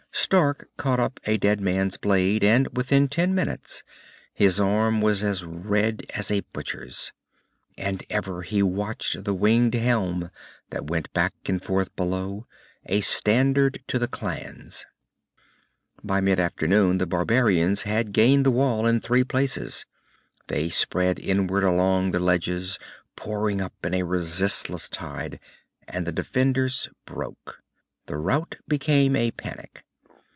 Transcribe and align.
Stark 0.13 0.69
caught 0.77 0.99
up 0.99 1.19
a 1.25 1.37
dead 1.37 1.59
man's 1.59 1.97
blade, 1.97 2.41
and 2.43 2.69
within 2.77 3.07
ten 3.09 3.33
minutes 3.35 3.83
his 4.33 4.61
arm 4.61 5.01
was 5.01 5.23
as 5.23 5.43
red 5.43 6.03
as 6.15 6.29
a 6.31 6.39
butcher's. 6.53 7.11
And 7.77 8.03
ever 8.09 8.43
he 8.43 8.61
watched 8.63 9.23
the 9.25 9.33
winged 9.33 9.73
helm 9.73 10.29
that 10.69 10.87
went 10.89 11.11
back 11.13 11.33
and 11.47 11.61
forth 11.61 11.93
below, 11.97 12.45
a 12.85 13.01
standard 13.01 13.81
to 13.87 13.99
the 13.99 14.07
clans. 14.07 14.85
By 16.03 16.21
mid 16.21 16.39
afternoon 16.39 16.97
the 16.97 17.07
barbarians 17.07 17.81
had 17.81 18.13
gained 18.13 18.45
the 18.45 18.51
Wall 18.51 18.85
in 18.85 19.01
three 19.01 19.23
places. 19.25 19.85
They 20.47 20.69
spread 20.69 21.19
inward 21.19 21.63
along 21.65 22.11
the 22.11 22.19
ledges, 22.19 22.79
pouring 23.17 23.59
up 23.59 23.73
in 23.85 23.93
a 23.93 24.03
resistless 24.03 24.87
tide, 24.87 25.39
and 25.89 26.05
the 26.07 26.13
defenders 26.13 26.87
broke. 27.05 27.61
The 28.05 28.17
rout 28.17 28.55
became 28.67 29.15
a 29.17 29.31
panic. 29.31 29.83